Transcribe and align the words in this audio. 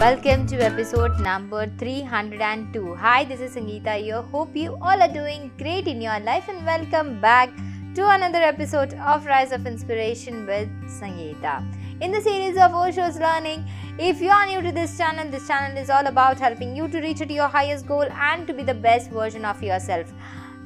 Welcome 0.00 0.46
to 0.46 0.56
episode 0.64 1.20
number 1.20 1.66
302. 1.76 2.94
Hi, 2.94 3.22
this 3.22 3.40
is 3.40 3.54
Sangeeta 3.54 4.00
here. 4.00 4.22
Hope 4.22 4.56
you 4.56 4.78
all 4.80 5.02
are 5.02 5.12
doing 5.12 5.50
great 5.58 5.86
in 5.86 6.00
your 6.00 6.18
life 6.20 6.48
and 6.48 6.64
welcome 6.64 7.20
back 7.20 7.50
to 7.96 8.08
another 8.08 8.38
episode 8.38 8.94
of 8.94 9.26
Rise 9.26 9.52
of 9.52 9.66
Inspiration 9.66 10.46
with 10.46 10.70
Sangeeta. 10.88 11.52
In 12.00 12.12
the 12.12 12.20
series 12.22 12.56
of 12.56 12.70
Osho's 12.70 13.18
Learning, 13.20 13.62
if 13.98 14.22
you 14.22 14.30
are 14.30 14.46
new 14.46 14.62
to 14.62 14.72
this 14.72 14.96
channel, 14.96 15.30
this 15.30 15.46
channel 15.46 15.76
is 15.76 15.90
all 15.90 16.06
about 16.06 16.38
helping 16.38 16.74
you 16.74 16.88
to 16.88 17.02
reach 17.02 17.18
to 17.18 17.30
your 17.30 17.48
highest 17.48 17.86
goal 17.86 18.04
and 18.04 18.46
to 18.46 18.54
be 18.54 18.62
the 18.62 18.72
best 18.72 19.10
version 19.10 19.44
of 19.44 19.62
yourself. 19.62 20.10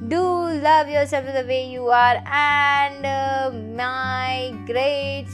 Do 0.07 0.21
love 0.21 0.87
yourself 0.87 1.25
the 1.25 1.45
way 1.45 1.69
you 1.69 1.87
are, 1.87 2.23
and 2.25 3.05
uh, 3.05 3.51
my 3.75 4.55
great 4.65 5.27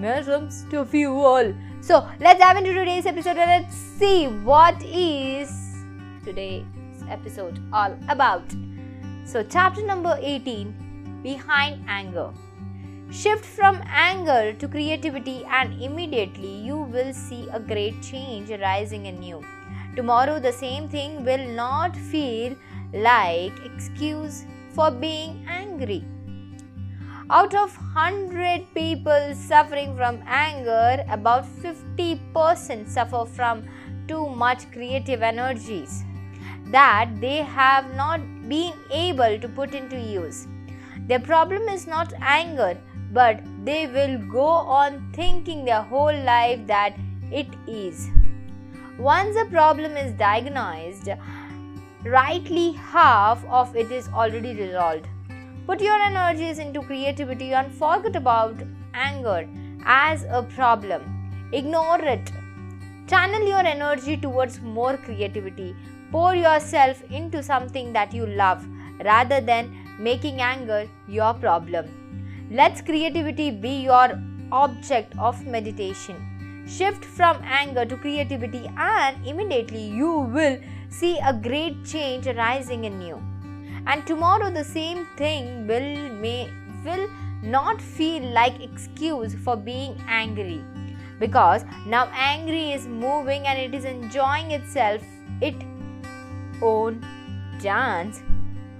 immersions 0.00 0.64
to 0.70 0.86
you 0.92 1.12
all. 1.12 1.52
So 1.82 2.08
let's 2.20 2.40
dive 2.40 2.56
into 2.56 2.72
today's 2.72 3.06
episode 3.06 3.36
and 3.36 3.50
let's 3.50 3.74
see 3.74 4.28
what 4.50 4.82
is 4.82 5.50
today's 6.24 6.64
episode 7.08 7.60
all 7.72 7.96
about. 8.08 8.44
So, 9.24 9.42
chapter 9.42 9.84
number 9.86 10.18
18 10.20 11.20
Behind 11.22 11.84
Anger. 11.86 12.30
Shift 13.10 13.44
from 13.44 13.82
anger 13.86 14.52
to 14.54 14.68
creativity, 14.68 15.44
and 15.44 15.82
immediately 15.82 16.52
you 16.68 16.76
will 16.76 17.12
see 17.12 17.48
a 17.52 17.60
great 17.60 18.00
change 18.02 18.50
arising 18.50 19.06
in 19.06 19.22
you. 19.22 19.44
Tomorrow, 19.96 20.38
the 20.40 20.52
same 20.52 20.88
thing 20.88 21.24
will 21.24 21.46
not 21.48 21.96
feel 21.96 22.56
like 22.92 23.52
excuse 23.64 24.44
for 24.70 24.90
being 24.90 25.44
angry. 25.48 26.04
Out 27.32 27.54
of 27.54 27.76
100 27.94 28.74
people 28.74 29.34
suffering 29.36 29.94
from 29.96 30.18
anger, 30.26 31.04
about 31.08 31.44
50% 31.62 32.88
suffer 32.88 33.24
from 33.24 33.62
too 34.08 34.28
much 34.30 34.68
creative 34.72 35.22
energies 35.22 36.02
that 36.72 37.08
they 37.20 37.36
have 37.36 37.94
not 37.94 38.20
been 38.48 38.72
able 38.90 39.38
to 39.38 39.48
put 39.48 39.76
into 39.76 39.96
use. 39.96 40.48
Their 41.06 41.20
problem 41.20 41.68
is 41.68 41.86
not 41.86 42.12
anger, 42.20 42.76
but 43.12 43.40
they 43.64 43.86
will 43.86 44.18
go 44.28 44.48
on 44.80 45.12
thinking 45.12 45.64
their 45.64 45.82
whole 45.82 46.24
life 46.24 46.66
that 46.66 46.96
it 47.30 47.46
is. 47.68 48.10
Once 48.98 49.36
a 49.36 49.44
problem 49.44 49.96
is 49.96 50.12
diagnosed, 50.14 51.08
rightly 52.02 52.72
half 52.72 53.44
of 53.44 53.76
it 53.76 53.92
is 53.92 54.08
already 54.08 54.52
resolved. 54.52 55.06
Put 55.70 55.80
your 55.82 56.02
energies 56.02 56.58
into 56.58 56.82
creativity 56.82 57.52
and 57.54 57.72
forget 57.72 58.16
about 58.16 58.56
anger 58.92 59.48
as 59.84 60.24
a 60.24 60.42
problem. 60.42 61.00
Ignore 61.52 62.00
it. 62.02 62.32
Channel 63.06 63.46
your 63.46 63.60
energy 63.60 64.16
towards 64.16 64.60
more 64.60 64.96
creativity. 64.96 65.76
Pour 66.10 66.34
yourself 66.34 67.00
into 67.08 67.40
something 67.40 67.92
that 67.92 68.12
you 68.12 68.26
love 68.26 68.66
rather 69.04 69.40
than 69.40 69.70
making 69.96 70.40
anger 70.40 70.88
your 71.06 71.34
problem. 71.34 71.86
Let 72.50 72.84
creativity 72.84 73.52
be 73.52 73.80
your 73.84 74.20
object 74.50 75.16
of 75.20 75.46
meditation. 75.46 76.64
Shift 76.66 77.04
from 77.04 77.40
anger 77.44 77.84
to 77.84 77.96
creativity, 77.96 78.68
and 78.76 79.24
immediately 79.24 79.82
you 79.82 80.18
will 80.18 80.58
see 80.88 81.20
a 81.20 81.32
great 81.32 81.84
change 81.84 82.26
arising 82.26 82.82
in 82.86 83.00
you 83.00 83.22
and 83.86 84.06
tomorrow 84.06 84.50
the 84.50 84.64
same 84.64 85.06
thing 85.16 85.66
will 85.66 86.10
may 86.24 86.50
will 86.84 87.08
not 87.42 87.80
feel 87.80 88.22
like 88.22 88.60
excuse 88.60 89.34
for 89.34 89.56
being 89.56 90.00
angry. 90.08 90.62
Because 91.18 91.64
now 91.86 92.08
angry 92.14 92.72
is 92.72 92.86
moving 92.86 93.46
and 93.46 93.58
it 93.58 93.74
is 93.74 93.84
enjoying 93.84 94.52
itself 94.52 95.02
it 95.40 95.54
own 96.62 97.04
dance 97.60 98.22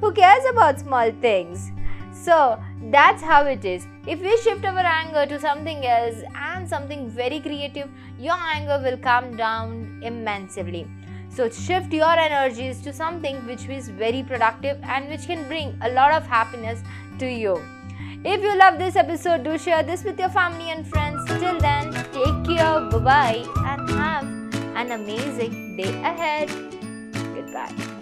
who 0.01 0.13
cares 0.13 0.45
about 0.51 0.81
small 0.81 1.11
things? 1.21 1.73
So 2.13 2.59
that's 2.91 3.23
how 3.23 3.45
it 3.45 3.65
is. 3.67 3.87
If 4.07 4.21
we 4.23 4.35
shift 4.39 4.65
our 4.65 4.79
anger 4.79 5.27
to 5.27 5.39
something 5.39 5.85
else 5.85 6.23
and 6.35 6.67
something 6.67 7.09
very 7.09 7.39
creative 7.41 7.89
your 8.19 8.37
anger 8.55 8.81
will 8.83 8.97
come 8.97 9.37
down 9.37 10.01
immensely 10.03 10.87
so 11.35 11.49
shift 11.49 11.93
your 11.93 12.19
energies 12.19 12.81
to 12.83 12.93
something 12.93 13.37
which 13.47 13.69
is 13.69 13.89
very 13.89 14.23
productive 14.23 14.79
and 14.83 15.09
which 15.09 15.27
can 15.27 15.47
bring 15.49 15.79
a 15.83 15.91
lot 15.91 16.13
of 16.13 16.27
happiness 16.27 16.83
to 17.19 17.27
you. 17.27 17.61
If 18.25 18.43
you 18.43 18.57
love 18.57 18.79
this 18.79 18.97
episode, 18.97 19.45
do 19.45 19.57
share 19.57 19.83
this 19.83 20.05
with 20.05 20.19
your 20.19 20.29
family 20.29 20.71
and 20.71 20.87
friends. 20.87 21.25
Till 21.39 21.59
then, 21.59 21.93
take 22.13 22.45
care, 22.45 22.81
bye 22.91 22.99
bye, 22.99 23.45
and 23.65 23.91
have 23.91 24.25
an 24.77 24.93
amazing 24.93 25.77
day 25.77 25.95
ahead. 26.03 26.51
Goodbye. 27.35 28.00